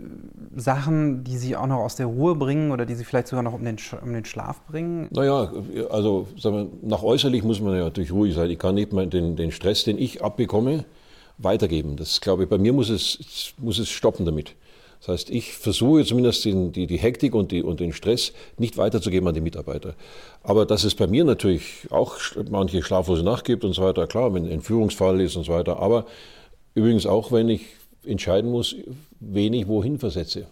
[0.56, 3.54] Sachen, die Sie auch noch aus der Ruhe bringen oder die Sie vielleicht sogar noch
[3.54, 5.08] um den, um den Schlaf bringen?
[5.12, 5.52] Naja,
[5.90, 8.45] also sagen wir, nach äußerlich muss man ja natürlich ruhig sein.
[8.50, 10.86] Ich kann nicht mal den, den Stress, den ich abbekomme,
[11.38, 11.96] weitergeben.
[11.98, 14.54] Das glaube ich, bei mir muss es, muss es stoppen damit.
[15.00, 18.78] Das heißt, ich versuche zumindest den, die, die Hektik und, die, und den Stress nicht
[18.78, 19.94] weiterzugeben an die Mitarbeiter.
[20.42, 22.18] Aber dass es bei mir natürlich auch
[22.50, 25.78] manche schlaflose Nacht gibt und so weiter, klar, wenn ein Führungsfall ist und so weiter.
[25.80, 26.06] Aber
[26.74, 27.62] übrigens auch, wenn ich
[28.04, 28.76] entscheiden muss,
[29.20, 30.48] wen ich wohin versetze.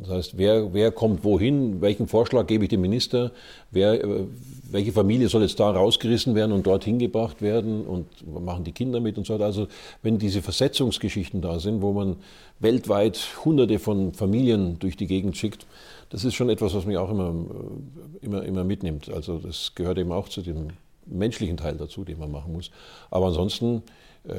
[0.00, 3.32] Das heißt, wer, wer kommt wohin, welchen Vorschlag gebe ich dem Minister,
[3.70, 4.24] wer, äh,
[4.74, 8.06] welche Familie soll jetzt da rausgerissen werden und dorthin gebracht werden und
[8.44, 9.44] machen die Kinder mit und so weiter.
[9.44, 9.68] Also
[10.02, 12.16] wenn diese Versetzungsgeschichten da sind, wo man
[12.58, 15.64] weltweit hunderte von Familien durch die Gegend schickt,
[16.10, 19.08] das ist schon etwas, was mich auch immer, äh, immer, immer mitnimmt.
[19.08, 20.70] Also das gehört eben auch zu dem
[21.06, 22.72] menschlichen Teil dazu, den man machen muss.
[23.12, 23.84] Aber ansonsten,
[24.26, 24.32] äh,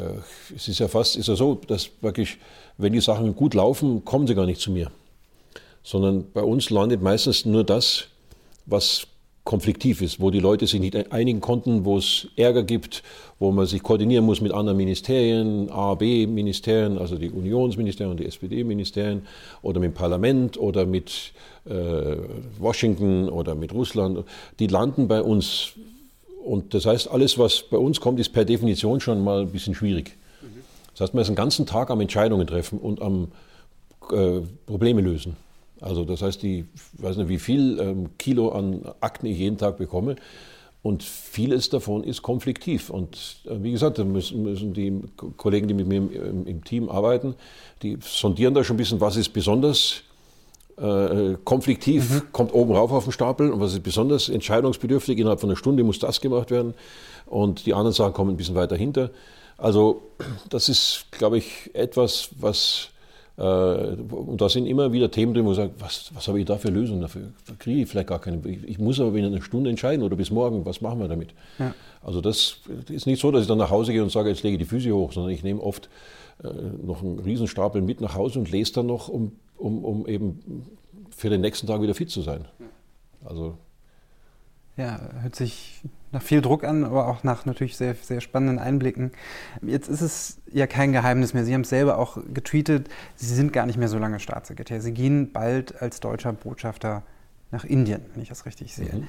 [0.54, 2.40] es ist ja fast, ist ja so, dass wirklich,
[2.78, 4.92] wenn die Sachen gut laufen, kommen sie gar nicht zu mir
[5.86, 8.08] sondern bei uns landet meistens nur das,
[8.66, 9.06] was
[9.46, 13.04] konfliktiv ist, wo die Leute sich nicht einigen konnten, wo es Ärger gibt,
[13.40, 19.22] wo man sich koordinieren muss mit anderen Ministerien, A, B-Ministerien, also die Unionsministerien, die SPD-Ministerien
[19.62, 21.32] oder mit dem Parlament oder mit
[21.66, 21.72] äh,
[22.58, 24.26] Washington oder mit Russland.
[24.60, 25.74] Die landen bei uns.
[26.44, 29.76] Und das heißt, alles, was bei uns kommt, ist per Definition schon mal ein bisschen
[29.76, 30.18] schwierig.
[30.94, 33.28] Das heißt, man ist den ganzen Tag am Entscheidungen treffen und am
[34.12, 35.36] äh, Probleme lösen.
[35.82, 36.66] Also das heißt, die,
[36.98, 40.16] ich weiß nicht, wie viel ähm, Kilo an Akten ich jeden Tag bekomme.
[40.82, 42.92] Und vieles davon ist konfliktiv.
[42.92, 45.02] Und äh, wie gesagt, da müssen, müssen, die
[45.36, 47.34] Kollegen, die mit mir im, im, Team arbeiten,
[47.82, 50.04] die sondieren da schon ein bisschen, was ist besonders
[50.78, 52.32] äh, konfliktiv, mhm.
[52.32, 55.18] kommt oben rauf auf den Stapel und was ist besonders entscheidungsbedürftig.
[55.18, 56.76] Innerhalb von einer Stunde muss das gemacht werden.
[57.26, 59.10] Und die anderen Sachen kommen ein bisschen weiter hinter.
[59.58, 60.04] Also
[60.50, 62.90] das ist, glaube ich, etwas, was
[63.38, 66.58] und da sind immer wieder Themen drin, wo ich sage, was, was habe ich da
[66.58, 67.34] für Lösungen dafür?
[67.46, 68.40] Da kriege ich vielleicht gar keine.
[68.48, 71.34] Ich muss aber in einer Stunde entscheiden oder bis morgen, was machen wir damit?
[71.60, 71.74] Ja.
[72.02, 74.56] Also das ist nicht so, dass ich dann nach Hause gehe und sage, jetzt lege
[74.56, 75.90] ich die Füße hoch, sondern ich nehme oft
[76.44, 76.48] äh,
[76.82, 80.66] noch einen Riesenstapel mit nach Hause und lese dann noch, um, um, um eben
[81.10, 82.46] für den nächsten Tag wieder fit zu sein.
[83.26, 83.58] Also
[84.78, 85.82] ja, hört sich
[86.16, 89.12] nach viel Druck an, aber auch nach natürlich sehr, sehr spannenden Einblicken.
[89.62, 91.44] Jetzt ist es ja kein Geheimnis mehr.
[91.46, 92.90] Sie haben es selber auch getweetet.
[93.16, 94.82] Sie sind gar nicht mehr so lange Staatssekretär.
[94.82, 97.04] Sie gehen bald als deutscher Botschafter
[97.52, 98.96] nach Indien, wenn ich das richtig sehe.
[98.96, 99.08] Mhm.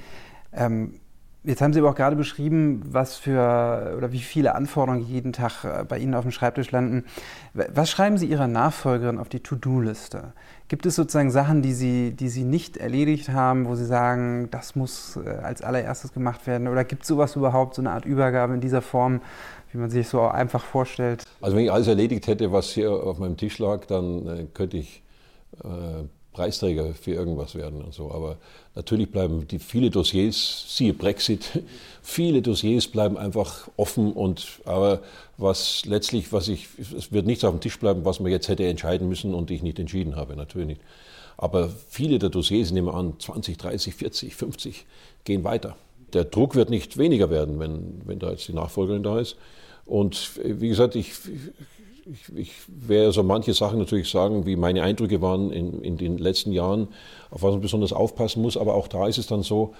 [0.53, 0.99] Ähm,
[1.43, 5.63] Jetzt haben Sie aber auch gerade beschrieben, was für oder wie viele Anforderungen jeden Tag
[5.63, 7.05] äh, bei Ihnen auf dem Schreibtisch landen.
[7.53, 10.33] Was schreiben Sie Ihrer Nachfolgerin auf die To-Do-Liste?
[10.67, 14.75] Gibt es sozusagen Sachen, die Sie, die Sie nicht erledigt haben, wo Sie sagen, das
[14.75, 16.67] muss äh, als allererstes gemacht werden?
[16.67, 19.21] Oder gibt es sowas überhaupt, so eine Art Übergabe in dieser Form,
[19.71, 21.23] wie man sich so einfach vorstellt?
[21.39, 24.77] Also wenn ich alles erledigt hätte, was hier auf meinem Tisch lag, dann äh, könnte
[24.77, 25.03] ich
[26.37, 28.11] Preisträger für irgendwas werden und so.
[28.11, 28.37] Aber
[28.75, 31.63] natürlich bleiben die viele Dossiers, siehe Brexit,
[32.03, 35.01] viele Dossiers bleiben einfach offen und aber
[35.39, 38.67] was letztlich, was ich, es wird nichts auf dem Tisch bleiben, was man jetzt hätte
[38.67, 40.81] entscheiden müssen und ich nicht entschieden habe, natürlich nicht.
[41.37, 44.85] Aber viele der Dossiers, nehmen wir an, 20, 30, 40, 50,
[45.23, 45.75] gehen weiter.
[46.13, 49.37] Der Druck wird nicht weniger werden, wenn, wenn da jetzt die Nachfolgerin da ist.
[49.87, 51.13] Und wie gesagt, ich,
[52.11, 56.17] ich, ich werde so manche Sachen natürlich sagen, wie meine Eindrücke waren in, in den
[56.17, 56.87] letzten Jahren,
[57.31, 58.57] auf was man besonders aufpassen muss.
[58.57, 59.73] Aber auch da ist es dann so,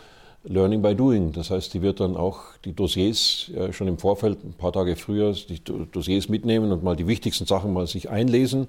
[0.44, 1.34] Learning by Doing.
[1.34, 4.96] Das heißt, die wird dann auch die Dossiers äh, schon im Vorfeld, ein paar Tage
[4.96, 8.68] früher, die Dossiers mitnehmen und mal die wichtigsten Sachen mal sich einlesen.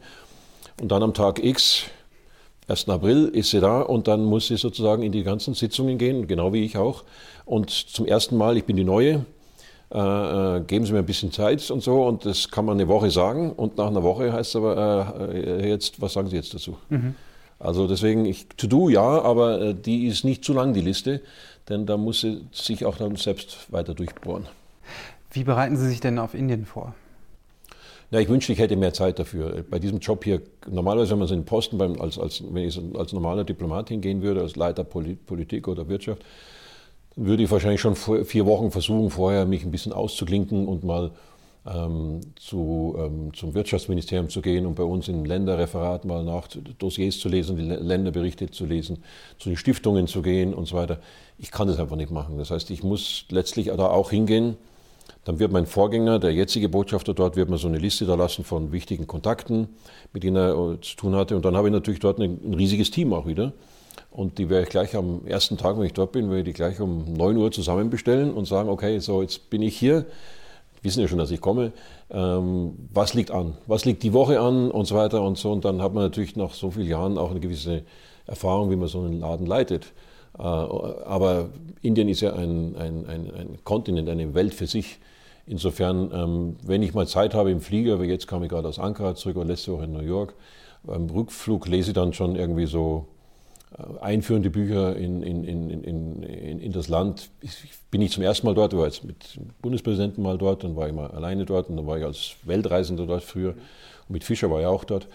[0.80, 1.84] Und dann am Tag X
[2.68, 2.88] 1.
[2.88, 6.52] April ist sie da und dann muss sie sozusagen in die ganzen Sitzungen gehen, genau
[6.52, 7.04] wie ich auch.
[7.46, 9.24] Und zum ersten Mal, ich bin die Neue,
[9.90, 12.04] äh, äh, geben Sie mir ein bisschen Zeit und so.
[12.04, 13.52] Und das kann man eine Woche sagen.
[13.52, 16.76] Und nach einer Woche heißt es aber, äh, jetzt, was sagen Sie jetzt dazu?
[16.90, 17.14] Mhm.
[17.58, 21.22] Also deswegen, ich, to do ja, aber äh, die ist nicht zu lang, die Liste.
[21.68, 24.46] Denn da muss sie sich auch dann selbst weiter durchbohren.
[25.32, 26.94] Wie bereiten Sie sich denn auf Indien vor?
[28.10, 29.64] Na, ich wünschte, ich hätte mehr Zeit dafür.
[29.68, 32.80] Bei diesem Job hier, normalerweise, wenn man so einen Posten, beim, als, als, wenn ich
[32.94, 36.22] als normaler Diplomat hingehen würde, als Leiter Politik oder Wirtschaft,
[37.18, 41.10] würde ich wahrscheinlich schon vier Wochen versuchen, vorher mich ein bisschen auszuklinken und mal
[41.66, 47.18] ähm, zu, ähm, zum Wirtschaftsministerium zu gehen und bei uns im Länderreferat mal nach Dossiers
[47.18, 49.02] zu lesen, die Länderberichte zu lesen,
[49.38, 51.00] zu den Stiftungen zu gehen und so weiter.
[51.38, 52.38] Ich kann das einfach nicht machen.
[52.38, 54.56] Das heißt, ich muss letztlich da auch hingehen
[55.24, 58.44] dann wird mein Vorgänger, der jetzige Botschafter dort, wird mir so eine Liste da lassen
[58.44, 59.68] von wichtigen Kontakten,
[60.14, 61.36] mit denen er äh, zu tun hatte.
[61.36, 63.52] Und dann habe ich natürlich dort ein riesiges Team auch wieder.
[64.18, 66.52] Und die werde ich gleich am ersten Tag, wenn ich dort bin, werde ich die
[66.52, 70.06] gleich um 9 Uhr zusammenbestellen und sagen, okay, so jetzt bin ich hier.
[70.76, 71.70] Die wissen ja schon, dass ich komme.
[72.10, 73.56] Ähm, was liegt an?
[73.68, 75.52] Was liegt die Woche an und so weiter und so.
[75.52, 77.84] Und dann hat man natürlich nach so vielen Jahren auch eine gewisse
[78.26, 79.92] Erfahrung, wie man so einen Laden leitet.
[80.36, 81.50] Äh, aber
[81.82, 84.98] Indien ist ja ein, ein, ein, ein Kontinent, eine Welt für sich.
[85.46, 88.80] Insofern, ähm, wenn ich mal Zeit habe im Flieger, wie jetzt kam ich gerade aus
[88.80, 90.34] Ankara zurück oder letzte Woche in New York,
[90.82, 93.06] beim Rückflug lese ich dann schon irgendwie so
[94.00, 95.84] einführende Bücher in, in, in,
[96.60, 97.30] in, das Land.
[97.40, 97.52] Ich
[97.90, 100.74] bin nicht zum ersten Mal dort, ich war jetzt mit dem Bundespräsidenten mal dort, dann
[100.74, 103.50] war ich mal alleine dort und dann war ich als Weltreisender dort früher.
[103.50, 105.06] Und mit Fischer war ich auch dort.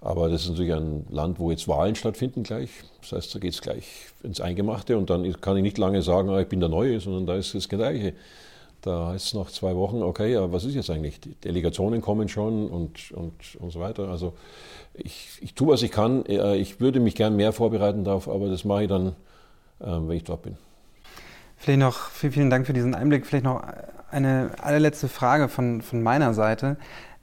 [0.00, 2.70] Aber das ist natürlich ein Land, wo jetzt Wahlen stattfinden gleich.
[3.00, 3.84] Das heißt, da geht es gleich
[4.22, 7.26] ins Eingemachte und dann kann ich nicht lange sagen, ah, ich bin der Neue, sondern
[7.26, 8.12] da ist das Gleiche.
[8.82, 11.20] Da heißt es nach zwei Wochen, okay, aber was ist jetzt eigentlich?
[11.20, 14.08] Die Delegationen kommen schon und, und, und so weiter.
[14.08, 14.34] Also
[14.92, 16.26] ich, ich tue, was ich kann.
[16.26, 19.14] Äh, ich würde mich gern mehr vorbereiten darauf, aber das mache ich dann,
[19.80, 20.56] ähm, wenn ich dort bin.
[21.56, 23.24] Vielleicht noch, vielen, vielen Dank für diesen Einblick.
[23.24, 23.62] Vielleicht noch
[24.10, 26.76] eine allerletzte Frage von, von meiner Seite.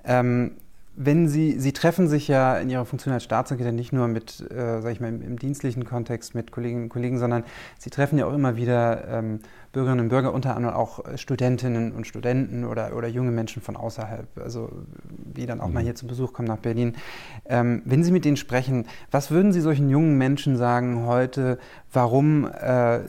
[0.05, 0.53] Ähm,
[1.01, 4.81] wenn Sie, Sie treffen sich ja in Ihrer Funktion als Staatssekretär nicht nur mit, äh,
[4.81, 7.45] sag ich mal, im, im, dienstlichen Kontext mit Kolleginnen und Kollegen, sondern
[7.77, 9.39] Sie treffen ja auch immer wieder ähm,
[9.71, 14.27] Bürgerinnen und Bürger, unter anderem auch Studentinnen und Studenten oder, oder junge Menschen von außerhalb,
[14.39, 14.69] also
[15.07, 15.75] die dann auch mhm.
[15.75, 16.97] mal hier zu Besuch kommen nach Berlin.
[17.45, 21.59] Ähm, wenn Sie mit denen sprechen, was würden Sie solchen jungen Menschen sagen heute,
[21.93, 22.99] warum äh,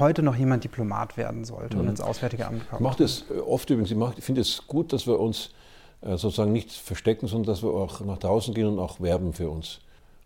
[0.00, 1.82] heute noch jemand Diplomat werden sollte mhm.
[1.82, 2.80] und ins Auswärtige Amt kommt?
[2.80, 5.65] Ich mache das oft übrigens, ich finde es gut, dass wir uns äh,
[6.12, 9.80] sozusagen nicht verstecken, sondern dass wir auch nach draußen gehen und auch werben für uns.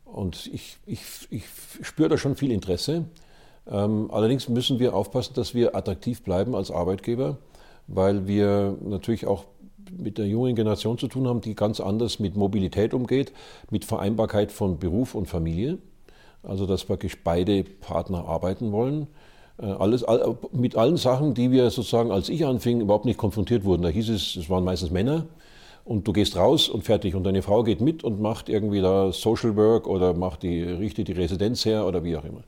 [0.04, 1.44] Und ich, ich, ich
[1.82, 3.04] spüre da schon viel Interesse.
[3.70, 7.38] Ähm, allerdings müssen wir aufpassen, dass wir attraktiv bleiben als Arbeitgeber,
[7.86, 9.44] weil wir natürlich auch
[9.96, 13.32] mit der jungen Generation zu tun haben, die ganz anders mit Mobilität umgeht,
[13.70, 15.78] mit Vereinbarkeit von Beruf und Familie.
[16.42, 19.08] Also dass praktisch beide Partner arbeiten wollen.
[19.60, 20.04] Äh, alles,
[20.52, 23.82] mit allen Sachen, die wir sozusagen, als ich anfing, überhaupt nicht konfrontiert wurden.
[23.82, 25.26] Da hieß es, es waren meistens Männer,
[25.84, 29.12] und du gehst raus und fertig und deine Frau geht mit und macht irgendwie da
[29.12, 32.42] Social Work oder macht die, richtet die Residenz her oder wie auch immer.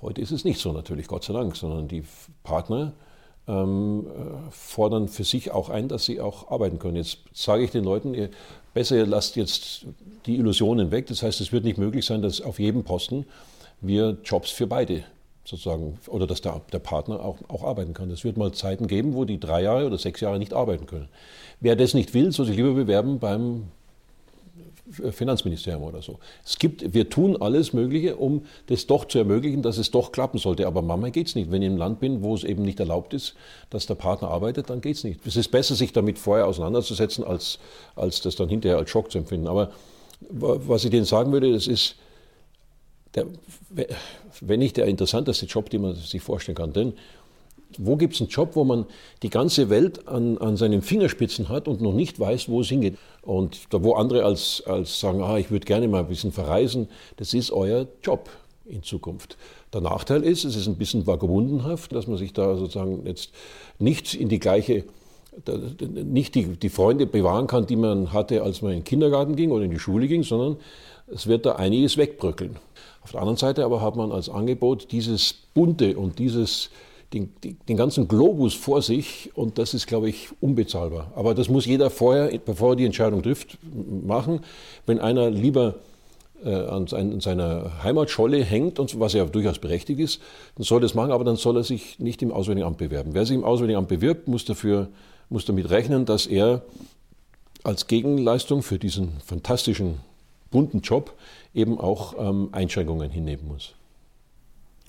[0.00, 2.04] Heute ist es nicht so natürlich, Gott sei Dank, sondern die
[2.42, 2.92] Partner
[3.46, 6.96] ähm, äh, fordern für sich auch ein, dass sie auch arbeiten können.
[6.96, 8.30] Jetzt sage ich den Leuten, ihr,
[8.72, 9.86] besser lasst jetzt
[10.26, 11.06] die Illusionen weg.
[11.06, 13.26] Das heißt, es wird nicht möglich sein, dass auf jedem Posten
[13.80, 15.04] wir Jobs für beide
[15.50, 18.10] sozusagen, oder dass der, der Partner auch, auch arbeiten kann.
[18.10, 21.08] Es wird mal Zeiten geben, wo die drei Jahre oder sechs Jahre nicht arbeiten können.
[21.60, 23.64] Wer das nicht will, soll sich lieber bewerben beim
[25.12, 26.18] Finanzministerium oder so.
[26.44, 30.38] Es gibt, wir tun alles Mögliche, um das doch zu ermöglichen, dass es doch klappen
[30.38, 30.66] sollte.
[30.66, 31.50] Aber Mama geht es nicht.
[31.50, 33.34] Wenn ich im Land bin, wo es eben nicht erlaubt ist,
[33.70, 35.24] dass der Partner arbeitet, dann geht es nicht.
[35.26, 37.58] Es ist besser, sich damit vorher auseinanderzusetzen, als,
[37.94, 39.46] als das dann hinterher als Schock zu empfinden.
[39.46, 39.70] Aber
[40.20, 41.96] was ich denen sagen würde, das ist,
[43.14, 43.26] der,
[44.40, 46.72] wenn nicht der interessanteste Job, den man sich vorstellen kann.
[46.72, 46.94] Denn
[47.78, 48.86] wo gibt es einen Job, wo man
[49.22, 52.96] die ganze Welt an, an seinen Fingerspitzen hat und noch nicht weiß, wo es hingeht?
[53.22, 56.88] Und da, wo andere als, als sagen, ah, ich würde gerne mal ein bisschen verreisen,
[57.16, 58.28] das ist euer Job
[58.64, 59.36] in Zukunft.
[59.72, 63.30] Der Nachteil ist, es ist ein bisschen vagabundenhaft, dass man sich da sozusagen jetzt
[63.78, 64.84] nicht in die gleiche,
[66.04, 69.50] nicht die, die Freunde bewahren kann, die man hatte, als man in den Kindergarten ging
[69.52, 70.56] oder in die Schule ging, sondern
[71.12, 72.56] es wird da einiges wegbröckeln.
[73.10, 76.70] Auf der anderen Seite aber hat man als Angebot dieses Bunte und dieses
[77.12, 77.32] den,
[77.66, 81.10] den, ganzen Globus vor sich und das ist, glaube ich, unbezahlbar.
[81.16, 83.58] Aber das muss jeder vorher, bevor er die Entscheidung trifft,
[84.06, 84.42] machen.
[84.86, 85.74] Wenn einer lieber
[86.44, 90.20] äh, an, an, seiner Heimatscholle hängt, und was ja durchaus berechtigt ist,
[90.54, 93.10] dann soll er das machen, aber dann soll er sich nicht im Auswärtigen Amt bewerben.
[93.12, 94.86] Wer sich im Auswärtigen Amt bewirbt, muss, dafür,
[95.30, 96.62] muss damit rechnen, dass er
[97.64, 99.98] als Gegenleistung für diesen fantastischen
[100.52, 101.12] bunten Job
[101.54, 103.74] eben auch ähm, Einschränkungen hinnehmen muss.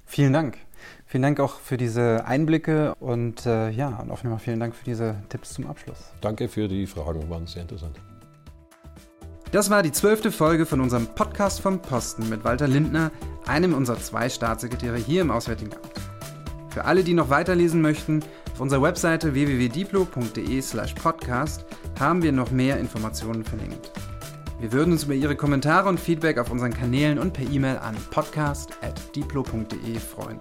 [0.06, 0.58] Vielen Dank.
[1.06, 4.76] Vielen Dank auch für diese Einblicke und äh, ja, und auf jeden Fall vielen Dank
[4.76, 6.12] für diese Tipps zum Abschluss.
[6.22, 7.98] Danke für die Fragen, waren sehr interessant.
[9.52, 13.12] Das war die zwölfte Folge von unserem Podcast vom Posten mit Walter Lindner,
[13.46, 15.92] einem unserer zwei Staatssekretäre hier im Auswärtigen Amt.
[16.70, 21.66] Für alle, die noch weiterlesen möchten, auf unserer Webseite www.diplo.de/slash podcast
[22.00, 23.92] haben wir noch mehr Informationen verlinkt.
[24.62, 27.96] Wir würden uns über Ihre Kommentare und Feedback auf unseren Kanälen und per E-Mail an
[28.12, 30.40] podcast.diplo.de freuen.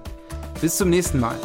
[0.61, 1.37] Bis zum nächsten Mal.